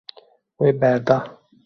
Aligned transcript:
Wê 0.59 0.69
berda. 0.79 1.17